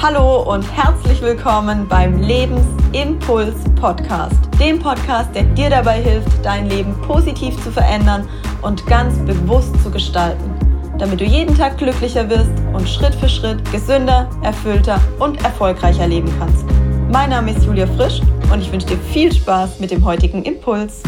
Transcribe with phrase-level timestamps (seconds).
[0.00, 6.94] Hallo und herzlich willkommen beim Lebensimpuls Podcast, dem Podcast, der dir dabei hilft, dein Leben
[7.02, 8.28] positiv zu verändern
[8.62, 10.54] und ganz bewusst zu gestalten,
[10.98, 16.32] damit du jeden Tag glücklicher wirst und Schritt für Schritt gesünder, erfüllter und erfolgreicher leben
[16.38, 16.64] kannst.
[17.10, 18.20] Mein Name ist Julia Frisch
[18.52, 21.02] und ich wünsche dir viel Spaß mit dem heutigen Impuls.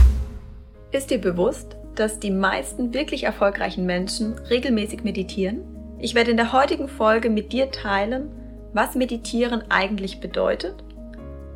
[0.90, 5.60] Ist dir bewusst, dass die meisten wirklich erfolgreichen Menschen regelmäßig meditieren?
[6.00, 8.30] Ich werde in der heutigen Folge mit dir teilen,
[8.72, 10.74] was Meditieren eigentlich bedeutet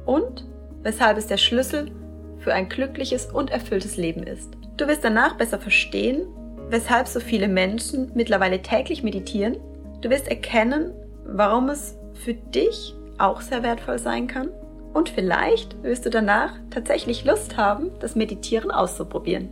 [0.06, 0.46] und
[0.82, 1.90] weshalb es der Schlüssel
[2.38, 4.52] für ein glückliches und erfülltes Leben ist.
[4.76, 6.26] Du wirst danach besser verstehen,
[6.68, 9.56] weshalb so viele Menschen mittlerweile täglich meditieren.
[10.00, 10.92] Du wirst erkennen,
[11.24, 14.48] warum es für dich auch sehr wertvoll sein kann.
[14.92, 19.48] Und vielleicht wirst du danach tatsächlich Lust haben, das Meditieren auszuprobieren.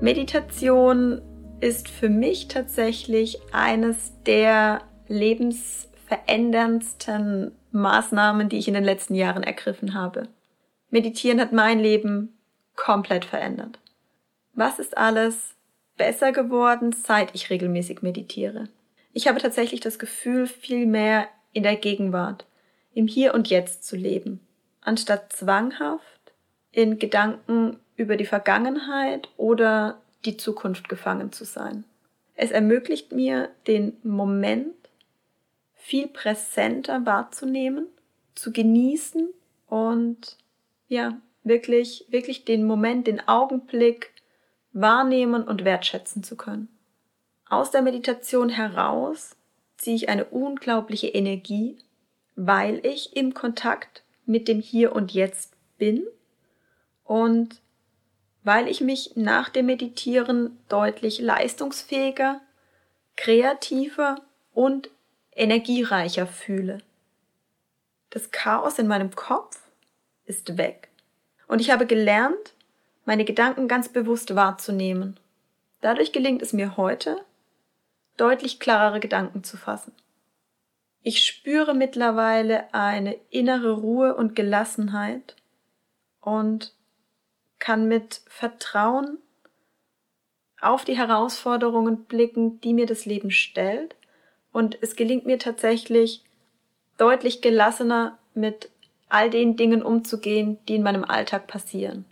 [0.00, 1.22] Meditation
[1.60, 9.42] ist für mich tatsächlich eines der Lebens veränderndsten Maßnahmen, die ich in den letzten Jahren
[9.42, 10.28] ergriffen habe.
[10.90, 12.38] Meditieren hat mein Leben
[12.76, 13.78] komplett verändert.
[14.52, 15.54] Was ist alles
[15.96, 18.68] besser geworden, seit ich regelmäßig meditiere?
[19.12, 22.46] Ich habe tatsächlich das Gefühl, viel mehr in der Gegenwart,
[22.94, 24.40] im Hier und Jetzt zu leben,
[24.82, 26.32] anstatt zwanghaft
[26.70, 31.84] in Gedanken über die Vergangenheit oder die Zukunft gefangen zu sein.
[32.34, 34.74] Es ermöglicht mir, den Moment
[35.86, 37.86] viel präsenter wahrzunehmen,
[38.34, 39.28] zu genießen
[39.68, 40.36] und
[40.88, 44.10] ja, wirklich, wirklich den Moment, den Augenblick
[44.72, 46.66] wahrnehmen und wertschätzen zu können.
[47.48, 49.36] Aus der Meditation heraus
[49.76, 51.78] ziehe ich eine unglaubliche Energie,
[52.34, 56.04] weil ich im Kontakt mit dem Hier und Jetzt bin
[57.04, 57.60] und
[58.42, 62.40] weil ich mich nach dem Meditieren deutlich leistungsfähiger,
[63.14, 64.16] kreativer
[64.52, 64.90] und
[65.36, 66.78] energiereicher fühle.
[68.10, 69.60] Das Chaos in meinem Kopf
[70.24, 70.88] ist weg
[71.46, 72.54] und ich habe gelernt,
[73.04, 75.18] meine Gedanken ganz bewusst wahrzunehmen.
[75.80, 77.24] Dadurch gelingt es mir heute,
[78.16, 79.92] deutlich klarere Gedanken zu fassen.
[81.02, 85.36] Ich spüre mittlerweile eine innere Ruhe und Gelassenheit
[86.20, 86.72] und
[87.60, 89.18] kann mit Vertrauen
[90.60, 93.94] auf die Herausforderungen blicken, die mir das Leben stellt
[94.56, 96.24] und es gelingt mir tatsächlich
[96.96, 98.70] deutlich gelassener mit
[99.06, 102.06] all den Dingen umzugehen, die in meinem Alltag passieren.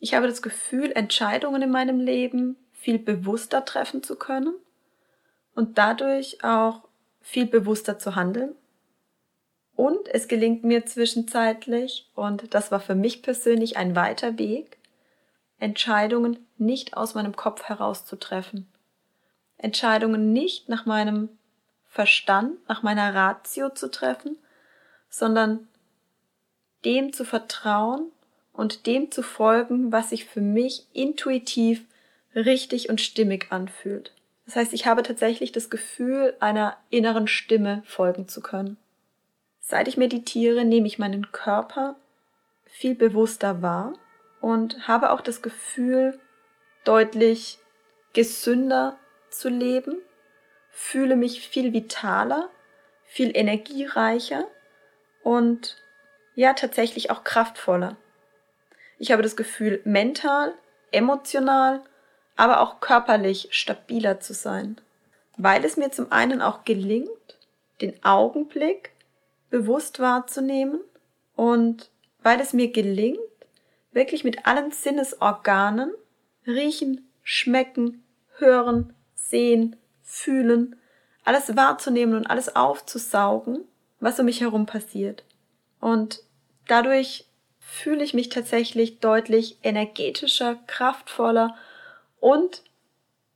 [0.00, 4.52] Ich habe das Gefühl, Entscheidungen in meinem Leben viel bewusster treffen zu können
[5.54, 6.80] und dadurch auch
[7.20, 8.56] viel bewusster zu handeln.
[9.76, 14.78] Und es gelingt mir zwischenzeitlich, und das war für mich persönlich ein weiter Weg,
[15.60, 18.66] Entscheidungen nicht aus meinem Kopf heraus zu treffen,
[19.58, 21.28] Entscheidungen nicht nach meinem
[21.88, 24.36] Verstand, nach meiner Ratio zu treffen,
[25.10, 25.68] sondern
[26.84, 28.12] dem zu vertrauen
[28.52, 31.84] und dem zu folgen, was sich für mich intuitiv
[32.34, 34.12] richtig und stimmig anfühlt.
[34.46, 38.78] Das heißt, ich habe tatsächlich das Gefühl, einer inneren Stimme folgen zu können.
[39.60, 41.96] Seit ich meditiere, nehme ich meinen Körper
[42.64, 43.92] viel bewusster wahr
[44.40, 46.18] und habe auch das Gefühl,
[46.84, 47.58] deutlich
[48.14, 48.96] gesünder
[49.30, 50.00] zu leben,
[50.70, 52.50] fühle mich viel vitaler,
[53.04, 54.46] viel energiereicher
[55.22, 55.76] und
[56.34, 57.96] ja, tatsächlich auch kraftvoller.
[58.98, 60.54] Ich habe das Gefühl, mental,
[60.92, 61.82] emotional,
[62.36, 64.80] aber auch körperlich stabiler zu sein,
[65.36, 67.38] weil es mir zum einen auch gelingt,
[67.80, 68.92] den Augenblick
[69.50, 70.80] bewusst wahrzunehmen
[71.34, 71.90] und
[72.22, 73.18] weil es mir gelingt,
[73.92, 75.92] wirklich mit allen Sinnesorganen
[76.46, 78.04] riechen, schmecken,
[78.36, 78.94] hören,
[79.28, 80.76] sehen, fühlen,
[81.24, 83.64] alles wahrzunehmen und alles aufzusaugen,
[84.00, 85.24] was um mich herum passiert.
[85.80, 86.22] Und
[86.66, 87.26] dadurch
[87.58, 91.54] fühle ich mich tatsächlich deutlich energetischer, kraftvoller
[92.20, 92.62] und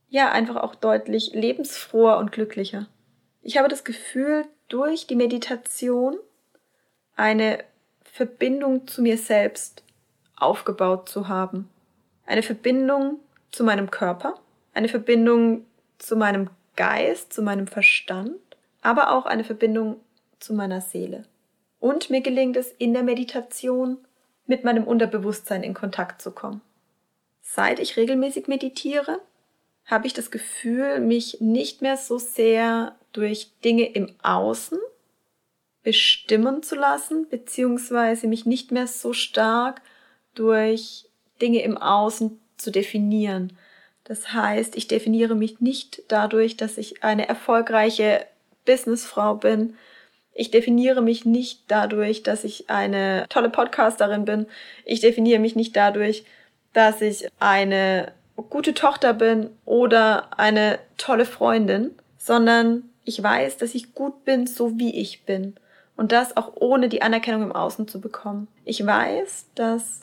[0.09, 2.87] ja, einfach auch deutlich lebensfroher und glücklicher.
[3.41, 6.17] Ich habe das Gefühl, durch die Meditation
[7.15, 7.63] eine
[8.03, 9.83] Verbindung zu mir selbst
[10.35, 11.69] aufgebaut zu haben.
[12.25, 13.19] Eine Verbindung
[13.51, 14.39] zu meinem Körper,
[14.73, 15.65] eine Verbindung
[16.03, 18.37] zu meinem Geist, zu meinem Verstand,
[18.81, 19.99] aber auch eine Verbindung
[20.39, 21.23] zu meiner Seele.
[21.79, 23.97] Und mir gelingt es in der Meditation
[24.45, 26.61] mit meinem Unterbewusstsein in Kontakt zu kommen.
[27.41, 29.19] Seit ich regelmäßig meditiere,
[29.85, 34.79] habe ich das Gefühl, mich nicht mehr so sehr durch Dinge im Außen
[35.83, 39.81] bestimmen zu lassen, beziehungsweise mich nicht mehr so stark
[40.35, 41.05] durch
[41.41, 43.57] Dinge im Außen zu definieren.
[44.05, 48.25] Das heißt, ich definiere mich nicht dadurch, dass ich eine erfolgreiche
[48.65, 49.75] Businessfrau bin,
[50.33, 54.47] Ich definiere mich nicht dadurch, dass ich eine tolle Podcasterin bin.
[54.83, 56.25] Ich definiere mich nicht dadurch,
[56.73, 58.11] dass ich eine
[58.49, 64.79] gute Tochter bin oder eine tolle Freundin, sondern ich weiß, dass ich gut bin, so
[64.79, 65.55] wie ich bin.
[65.95, 68.47] Und das auch ohne die Anerkennung im Außen zu bekommen.
[68.65, 70.01] Ich weiß, dass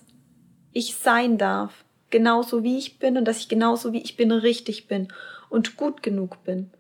[0.73, 4.87] ich sein darf, genauso wie ich bin und dass ich genauso wie ich bin richtig
[4.87, 5.09] bin
[5.49, 6.71] und gut genug bin.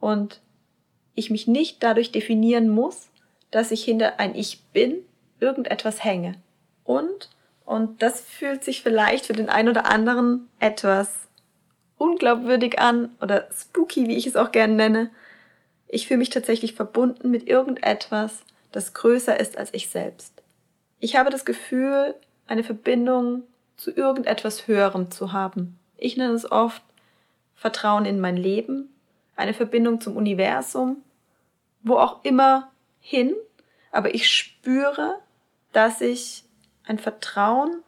[0.00, 0.40] Und
[1.14, 3.08] ich mich nicht dadurch definieren muss,
[3.50, 4.98] dass ich hinter ein Ich bin
[5.40, 6.34] irgendetwas hänge.
[6.84, 7.30] Und,
[7.64, 11.28] und das fühlt sich vielleicht für den einen oder anderen etwas
[11.98, 15.10] unglaubwürdig an oder spooky, wie ich es auch gerne nenne.
[15.88, 18.42] Ich fühle mich tatsächlich verbunden mit irgendetwas,
[18.72, 20.42] das größer ist als ich selbst.
[21.00, 22.14] Ich habe das Gefühl,
[22.46, 23.44] eine Verbindung
[23.76, 25.78] zu irgendetwas Höherem zu haben.
[25.96, 26.82] Ich nenne es oft
[27.54, 28.94] Vertrauen in mein Leben,
[29.34, 30.98] eine Verbindung zum Universum,
[31.82, 32.70] wo auch immer
[33.00, 33.34] hin,
[33.92, 35.18] aber ich spüre,
[35.72, 36.44] dass ich
[36.86, 37.82] ein Vertrauen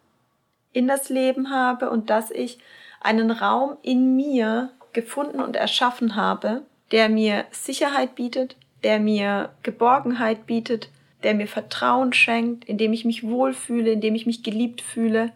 [0.73, 2.59] in das Leben habe und dass ich
[3.01, 10.47] einen Raum in mir gefunden und erschaffen habe, der mir Sicherheit bietet, der mir Geborgenheit
[10.47, 10.91] bietet,
[11.23, 15.33] der mir Vertrauen schenkt, in dem ich mich wohlfühle, in dem ich mich geliebt fühle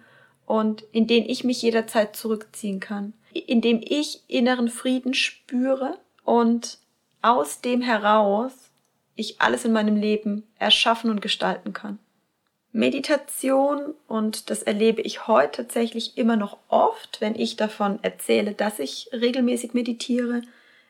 [0.52, 6.76] und in den ich mich jederzeit zurückziehen kann, in dem ich inneren Frieden spüre und
[7.22, 8.52] aus dem heraus
[9.14, 11.98] ich alles in meinem Leben erschaffen und gestalten kann.
[12.70, 18.78] Meditation, und das erlebe ich heute tatsächlich immer noch oft, wenn ich davon erzähle, dass
[18.78, 20.42] ich regelmäßig meditiere,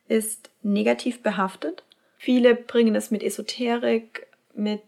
[0.08, 1.84] ist negativ behaftet.
[2.18, 4.26] Viele bringen es mit Esoterik,
[4.56, 4.82] mit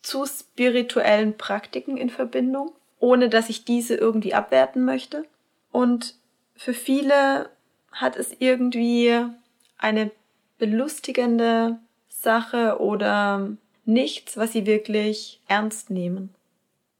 [0.00, 5.24] zu spirituellen Praktiken in Verbindung, ohne dass ich diese irgendwie abwerten möchte.
[5.72, 6.14] Und
[6.54, 7.50] für viele
[7.92, 9.24] hat es irgendwie
[9.78, 10.10] eine
[10.58, 11.78] belustigende
[12.08, 13.50] Sache oder
[13.84, 16.34] nichts, was sie wirklich ernst nehmen.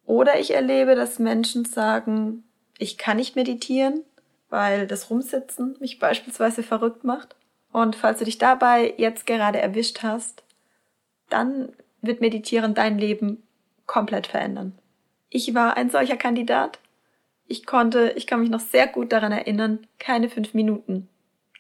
[0.07, 2.45] Oder ich erlebe, dass Menschen sagen,
[2.79, 4.05] ich kann nicht meditieren,
[4.49, 7.37] weil das Rumsitzen mich beispielsweise verrückt macht.
[7.73, 10.43] Und falls du dich dabei jetzt gerade erwischt hast,
[11.29, 13.43] dann wird Meditieren dein Leben
[13.87, 14.73] komplett verändern.
[15.31, 16.79] Ich war ein solcher Kandidat.
[17.47, 21.09] Ich konnte, ich kann mich noch sehr gut daran erinnern, keine fünf Minuten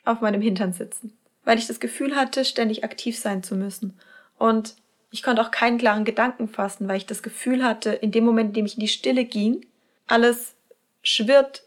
[0.05, 3.99] auf meinem Hintern sitzen, weil ich das Gefühl hatte, ständig aktiv sein zu müssen.
[4.39, 4.75] Und
[5.11, 8.49] ich konnte auch keinen klaren Gedanken fassen, weil ich das Gefühl hatte, in dem Moment,
[8.49, 9.67] in dem ich in die Stille ging,
[10.07, 10.55] alles
[11.03, 11.65] schwirrt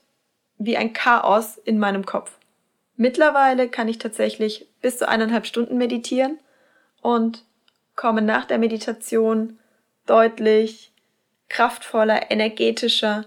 [0.58, 2.38] wie ein Chaos in meinem Kopf.
[2.98, 6.38] Mittlerweile kann ich tatsächlich bis zu eineinhalb Stunden meditieren
[7.02, 7.44] und
[7.96, 9.58] komme nach der Meditation
[10.06, 10.91] deutlich
[11.52, 13.26] kraftvoller, energetischer,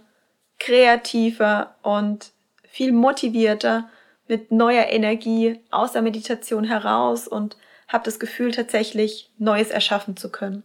[0.59, 2.32] kreativer und
[2.67, 3.91] viel motivierter
[4.26, 10.31] mit neuer Energie aus der Meditation heraus und habe das Gefühl tatsächlich Neues erschaffen zu
[10.32, 10.62] können.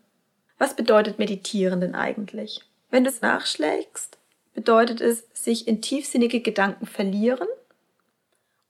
[0.58, 2.62] Was bedeutet Meditieren denn eigentlich?
[2.92, 4.18] Wenn du es nachschlägst,
[4.54, 7.50] bedeutet es sich in tiefsinnige Gedanken verlieren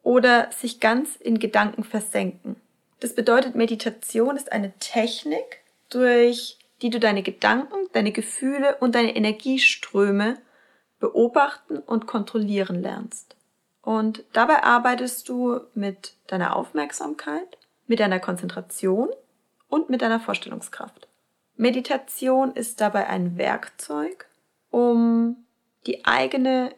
[0.02, 2.56] oder sich ganz in Gedanken versenken.
[3.02, 5.60] Das bedeutet, Meditation ist eine Technik,
[5.90, 10.38] durch die du deine Gedanken, deine Gefühle und deine Energieströme
[11.00, 13.36] beobachten und kontrollieren lernst.
[13.82, 19.10] Und dabei arbeitest du mit deiner Aufmerksamkeit, mit deiner Konzentration
[19.68, 21.08] und mit deiner Vorstellungskraft.
[21.56, 24.28] Meditation ist dabei ein Werkzeug,
[24.70, 25.38] um
[25.88, 26.74] die eigene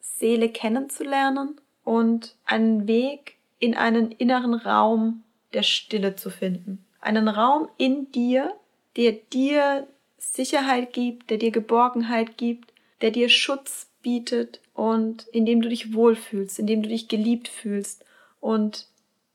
[0.00, 6.84] Seele kennenzulernen und einen Weg in einen inneren Raum der Stille zu finden.
[7.00, 8.54] Einen Raum in dir,
[8.96, 9.86] der dir
[10.18, 15.94] Sicherheit gibt, der dir Geborgenheit gibt, der dir Schutz bietet und in dem du dich
[15.94, 18.04] wohlfühlst, in dem du dich geliebt fühlst
[18.40, 18.86] und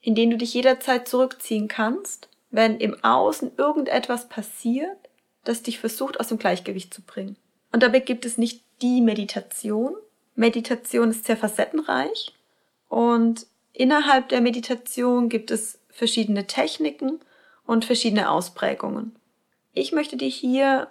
[0.01, 4.97] in dem du dich jederzeit zurückziehen kannst, wenn im Außen irgendetwas passiert,
[5.43, 7.37] das dich versucht aus dem Gleichgewicht zu bringen.
[7.71, 9.95] Und dabei gibt es nicht die Meditation.
[10.35, 12.33] Meditation ist sehr facettenreich
[12.89, 17.19] und innerhalb der Meditation gibt es verschiedene Techniken
[17.65, 19.15] und verschiedene Ausprägungen.
[19.73, 20.89] Ich möchte dir hier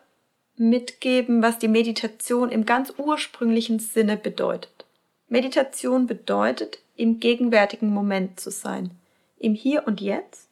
[0.56, 4.86] mitgeben, was die Meditation im ganz ursprünglichen Sinne bedeutet.
[5.28, 8.90] Meditation bedeutet, im gegenwärtigen Moment zu sein,
[9.38, 10.48] im Hier und Jetzt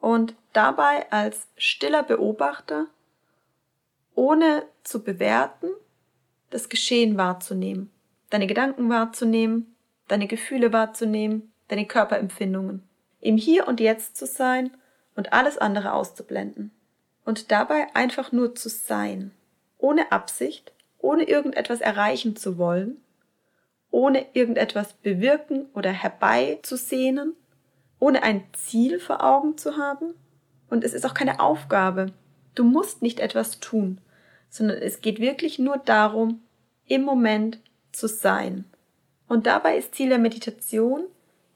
[0.00, 2.86] und dabei als stiller Beobachter,
[4.14, 5.68] ohne zu bewerten,
[6.50, 7.90] das Geschehen wahrzunehmen,
[8.30, 9.76] deine Gedanken wahrzunehmen,
[10.08, 12.82] deine Gefühle wahrzunehmen, deine Körperempfindungen
[13.20, 14.76] im Hier und Jetzt zu sein
[15.14, 16.72] und alles andere auszublenden.
[17.24, 19.30] Und dabei einfach nur zu sein,
[19.78, 23.00] ohne Absicht, ohne irgendetwas erreichen zu wollen,
[23.90, 27.34] ohne irgendetwas bewirken oder herbeizusehnen,
[27.98, 30.14] ohne ein Ziel vor Augen zu haben
[30.68, 32.06] Und es ist auch keine Aufgabe.
[32.54, 34.00] Du musst nicht etwas tun,
[34.48, 36.40] sondern es geht wirklich nur darum,
[36.86, 37.60] im Moment
[37.92, 38.64] zu sein.
[39.28, 41.04] Und dabei ist Ziel der Meditation,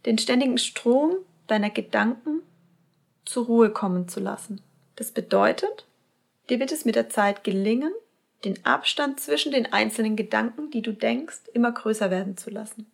[0.05, 2.43] den ständigen Strom deiner Gedanken
[3.25, 4.63] zur Ruhe kommen zu lassen.
[4.97, 5.87] Das bedeutet,
[6.51, 7.93] dir wird es mit der Zeit gelingen,
[8.45, 12.91] den Abstand zwischen den einzelnen Gedanken, die du denkst, immer größer werden zu lassen.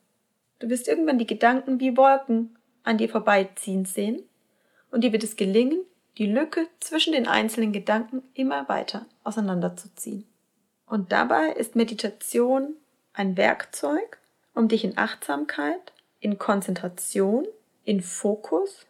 [0.58, 4.22] Du wirst irgendwann die Gedanken wie Wolken an dir vorbeiziehen sehen
[4.90, 5.80] und dir wird es gelingen,
[6.18, 10.26] die Lücke zwischen den einzelnen Gedanken immer weiter auseinanderzuziehen.
[10.86, 12.76] Und dabei ist Meditation
[13.14, 14.18] ein Werkzeug,
[14.54, 17.46] um dich in Achtsamkeit, in Konzentration,
[17.84, 18.86] in Fokus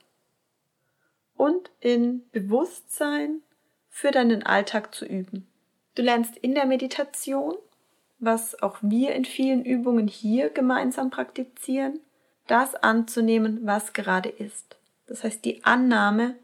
[1.43, 3.43] und in Bewusstsein
[3.89, 5.49] für deinen Alltag zu üben.
[5.97, 7.57] Du lernst in der Meditation,
[8.21, 11.99] was auch wir in vielen Übungen hier gemeinsam praktizieren,
[12.47, 14.77] das anzunehmen, was gerade ist.
[15.09, 16.37] Das heißt die Annahme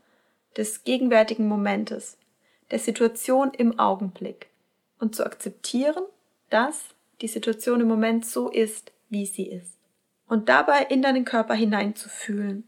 [0.57, 2.19] des gegenwärtigen Momentes,
[2.73, 4.49] der Situation im Augenblick
[4.99, 6.02] und zu akzeptieren,
[6.50, 6.87] dass
[7.21, 9.78] die Situation im Moment so ist, wie sie ist.
[10.26, 12.67] Und dabei in deinen Körper hineinzufühlen,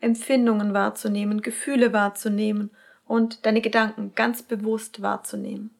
[0.00, 2.70] Empfindungen wahrzunehmen, Gefühle wahrzunehmen
[3.06, 5.70] und deine Gedanken ganz bewusst wahrzunehmen.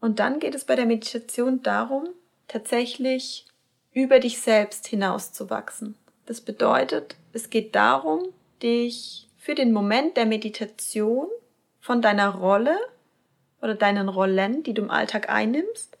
[0.00, 2.08] Und dann geht es bei der Meditation darum,
[2.48, 3.46] tatsächlich
[3.92, 5.94] über dich selbst hinauszuwachsen.
[6.26, 8.22] Das bedeutet, es geht darum,
[8.62, 11.28] dich für den Moment der Meditation
[11.80, 12.76] von deiner Rolle
[13.60, 15.98] oder deinen Rollen, die du im Alltag einnimmst,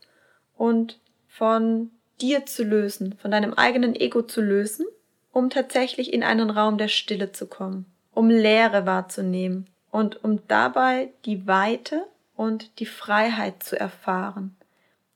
[0.56, 4.86] und von dir zu lösen, von deinem eigenen Ego zu lösen,
[5.32, 11.10] um tatsächlich in einen Raum der Stille zu kommen, um Leere wahrzunehmen und um dabei
[11.24, 14.56] die Weite und die Freiheit zu erfahren,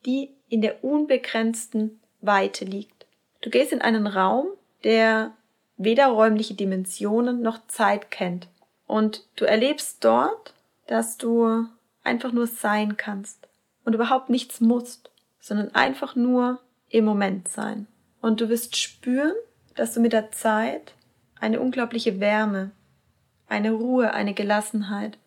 [0.04, 3.06] die in der unbegrenzten Weite liegt.
[3.42, 4.46] Du gehst in einen Raum,
[4.84, 5.32] der
[5.76, 8.48] weder räumliche Dimensionen noch Zeit kennt.
[8.86, 10.54] Und du erlebst dort,
[10.86, 11.66] dass du
[12.02, 13.48] einfach nur sein kannst
[13.84, 17.86] und überhaupt nichts musst, sondern einfach nur im Moment sein.
[18.20, 19.34] Und du wirst spüren,
[19.76, 20.94] dass du mit der Zeit
[21.38, 22.72] eine unglaubliche Wärme,
[23.48, 25.18] eine Ruhe, eine Gelassenheit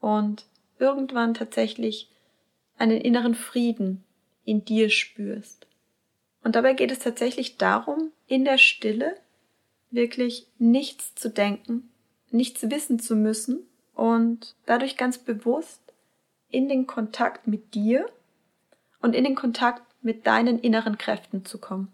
[0.00, 0.46] und
[0.78, 2.10] irgendwann tatsächlich
[2.78, 4.04] einen inneren Frieden
[4.44, 5.66] in dir spürst.
[6.42, 9.16] Und dabei geht es tatsächlich darum, in der Stille
[9.90, 11.90] wirklich nichts zu denken,
[12.30, 15.80] nichts wissen zu müssen und dadurch ganz bewusst
[16.50, 18.08] in den Kontakt mit dir
[19.00, 21.92] und in den Kontakt mit deinen inneren Kräften zu kommen,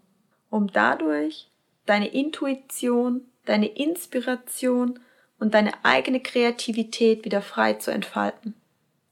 [0.49, 1.49] um dadurch
[1.85, 4.99] deine Intuition, deine Inspiration
[5.39, 8.55] und deine eigene Kreativität wieder frei zu entfalten.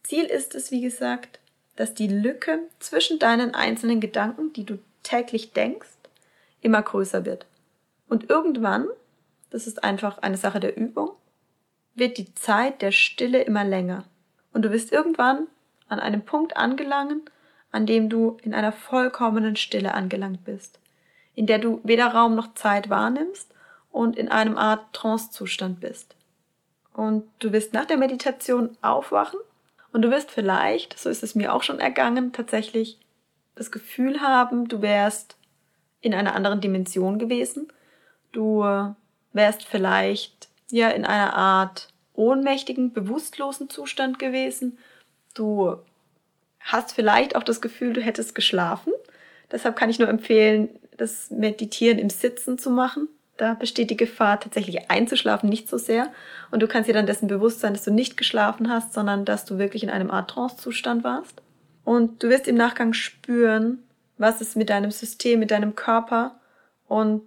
[0.04, 1.40] Ziel ist es, wie gesagt,
[1.76, 5.90] dass die Lücke zwischen deinen einzelnen Gedanken, die du täglich denkst,
[6.62, 7.46] immer größer wird.
[8.08, 8.88] Und irgendwann,
[9.50, 11.12] das ist einfach eine Sache der Übung,
[11.96, 14.06] wird die Zeit der Stille immer länger.
[14.52, 15.48] Und du wirst irgendwann
[15.88, 17.22] an einem Punkt angelangen,
[17.72, 20.80] an dem du in einer vollkommenen Stille angelangt bist,
[21.36, 23.50] in der du weder Raum noch Zeit wahrnimmst
[23.92, 26.16] und in einem Art Trancezustand bist.
[26.94, 29.40] Und du wirst nach der Meditation aufwachen
[29.92, 33.00] und du wirst vielleicht, so ist es mir auch schon ergangen, tatsächlich
[33.56, 35.38] das Gefühl haben, du wärst
[36.02, 37.68] in einer anderen Dimension gewesen
[38.34, 38.66] Du
[39.32, 44.78] wärst vielleicht ja in einer Art ohnmächtigen, bewusstlosen Zustand gewesen.
[45.34, 45.78] Du
[46.60, 48.92] hast vielleicht auch das Gefühl, du hättest geschlafen.
[49.52, 53.08] Deshalb kann ich nur empfehlen, das Meditieren im Sitzen zu machen.
[53.38, 56.12] Da besteht die Gefahr, tatsächlich einzuschlafen, nicht so sehr.
[56.52, 59.46] Und du kannst dir dann dessen bewusst sein, dass du nicht geschlafen hast, sondern dass
[59.46, 61.42] du wirklich in einem Art Trance-Zustand warst.
[61.84, 63.84] Und du wirst im Nachgang spüren,
[64.18, 66.40] was es mit deinem System, mit deinem Körper
[66.88, 67.24] und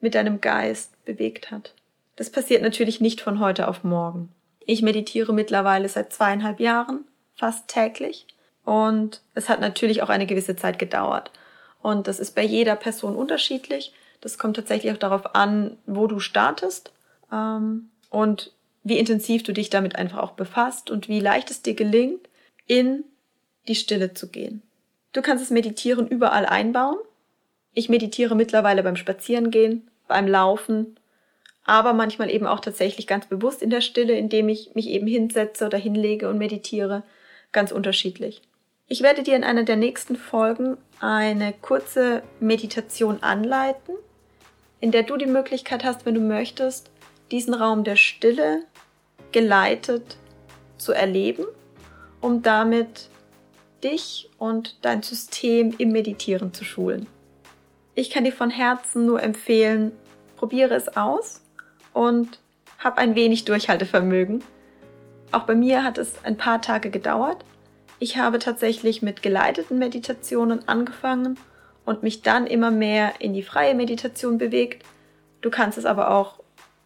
[0.00, 1.74] mit deinem Geist bewegt hat.
[2.16, 4.30] Das passiert natürlich nicht von heute auf morgen.
[4.64, 8.26] Ich meditiere mittlerweile seit zweieinhalb Jahren, fast täglich.
[8.64, 11.30] Und es hat natürlich auch eine gewisse Zeit gedauert.
[11.82, 13.92] Und das ist bei jeder Person unterschiedlich.
[14.20, 16.92] Das kommt tatsächlich auch darauf an, wo du startest
[17.32, 21.74] ähm, und wie intensiv du dich damit einfach auch befasst und wie leicht es dir
[21.74, 22.28] gelingt,
[22.66, 23.04] in
[23.68, 24.62] die Stille zu gehen.
[25.12, 26.98] Du kannst das Meditieren überall einbauen.
[27.72, 30.96] Ich meditiere mittlerweile beim Spazierengehen, beim Laufen,
[31.64, 35.66] aber manchmal eben auch tatsächlich ganz bewusst in der Stille, indem ich mich eben hinsetze
[35.66, 37.02] oder hinlege und meditiere,
[37.52, 38.42] ganz unterschiedlich.
[38.92, 43.94] Ich werde dir in einer der nächsten Folgen eine kurze Meditation anleiten,
[44.80, 46.90] in der du die Möglichkeit hast, wenn du möchtest,
[47.30, 48.64] diesen Raum der Stille
[49.30, 50.16] geleitet
[50.76, 51.44] zu erleben,
[52.20, 53.10] um damit
[53.84, 57.06] dich und dein System im Meditieren zu schulen.
[57.94, 59.92] Ich kann dir von Herzen nur empfehlen,
[60.36, 61.42] probiere es aus
[61.92, 62.40] und
[62.80, 64.42] hab ein wenig Durchhaltevermögen.
[65.30, 67.44] Auch bei mir hat es ein paar Tage gedauert.
[68.02, 71.38] Ich habe tatsächlich mit geleiteten Meditationen angefangen
[71.84, 74.86] und mich dann immer mehr in die freie Meditation bewegt.
[75.42, 76.40] Du kannst es aber auch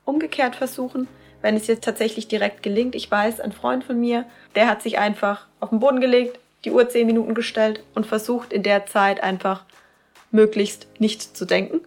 [0.04, 1.06] umgekehrt versuchen,
[1.40, 2.96] wenn es jetzt tatsächlich direkt gelingt.
[2.96, 4.24] Ich weiß, ein Freund von mir,
[4.56, 8.52] der hat sich einfach auf den Boden gelegt, die Uhr zehn Minuten gestellt und versucht
[8.52, 9.64] in der Zeit einfach
[10.32, 11.82] möglichst nicht zu denken.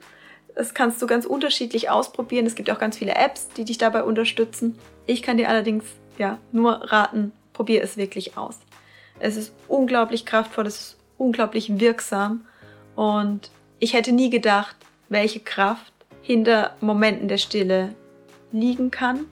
[0.55, 2.45] Das kannst du ganz unterschiedlich ausprobieren.
[2.45, 4.79] Es gibt auch ganz viele Apps, die dich dabei unterstützen.
[5.05, 5.83] Ich kann dir allerdings
[6.17, 8.59] ja nur raten, probier es wirklich aus.
[9.19, 12.45] Es ist unglaublich kraftvoll, es ist unglaublich wirksam
[12.95, 14.75] und ich hätte nie gedacht,
[15.09, 17.95] welche Kraft hinter Momenten der Stille
[18.51, 19.25] liegen kann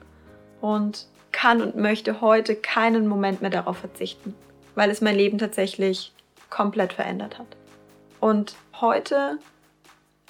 [0.60, 4.34] und kann und möchte heute keinen Moment mehr darauf verzichten,
[4.74, 6.12] weil es mein Leben tatsächlich
[6.48, 7.46] komplett verändert hat.
[8.20, 9.38] Und heute,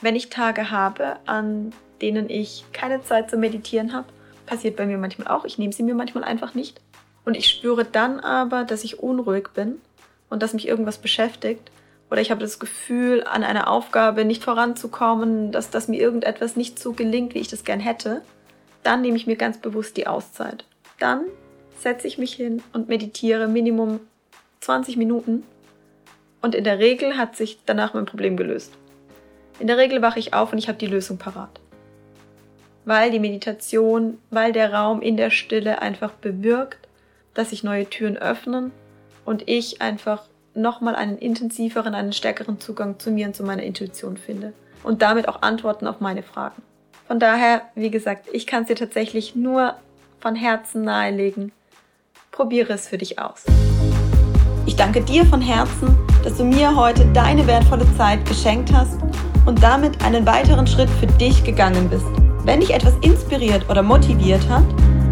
[0.00, 1.72] wenn ich Tage habe, an
[2.02, 4.08] denen ich keine Zeit zu meditieren habe,
[4.44, 6.80] passiert bei mir manchmal auch, ich nehme sie mir manchmal einfach nicht.
[7.26, 9.82] Und ich spüre dann aber, dass ich unruhig bin
[10.30, 11.70] und dass mich irgendwas beschäftigt.
[12.10, 16.78] Oder ich habe das Gefühl, an einer Aufgabe nicht voranzukommen, dass, dass mir irgendetwas nicht
[16.78, 18.22] so gelingt, wie ich das gern hätte
[18.86, 20.64] dann nehme ich mir ganz bewusst die Auszeit.
[21.00, 21.24] Dann
[21.76, 23.98] setze ich mich hin und meditiere Minimum
[24.60, 25.42] 20 Minuten
[26.40, 28.72] und in der Regel hat sich danach mein Problem gelöst.
[29.58, 31.60] In der Regel wache ich auf und ich habe die Lösung parat.
[32.84, 36.85] Weil die Meditation, weil der Raum in der Stille einfach bewirkt,
[37.36, 38.72] dass sich neue Türen öffnen
[39.24, 40.24] und ich einfach
[40.54, 45.28] nochmal einen intensiveren, einen stärkeren Zugang zu mir und zu meiner Intuition finde und damit
[45.28, 46.62] auch Antworten auf meine Fragen.
[47.06, 49.74] Von daher, wie gesagt, ich kann es dir tatsächlich nur
[50.18, 51.52] von Herzen nahelegen.
[52.32, 53.44] Probiere es für dich aus.
[54.64, 58.98] Ich danke dir von Herzen, dass du mir heute deine wertvolle Zeit geschenkt hast
[59.44, 62.06] und damit einen weiteren Schritt für dich gegangen bist.
[62.44, 64.64] Wenn dich etwas inspiriert oder motiviert hat,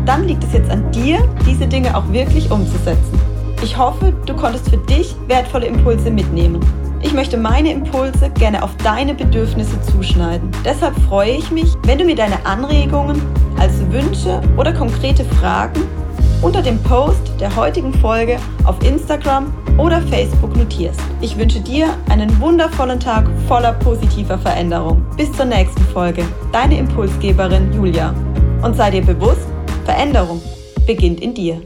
[0.07, 3.19] dann liegt es jetzt an dir, diese Dinge auch wirklich umzusetzen.
[3.63, 6.61] Ich hoffe, du konntest für dich wertvolle Impulse mitnehmen.
[7.01, 10.51] Ich möchte meine Impulse gerne auf deine Bedürfnisse zuschneiden.
[10.65, 13.21] Deshalb freue ich mich, wenn du mir deine Anregungen
[13.59, 15.83] als Wünsche oder konkrete Fragen
[16.43, 21.01] unter dem Post der heutigen Folge auf Instagram oder Facebook notierst.
[21.21, 25.05] Ich wünsche dir einen wundervollen Tag voller positiver Veränderung.
[25.17, 26.25] Bis zur nächsten Folge.
[26.53, 28.15] Deine Impulsgeberin Julia.
[28.63, 29.49] Und sei dir bewusst,
[29.85, 30.41] Veränderung
[30.87, 31.63] beginnt in dir.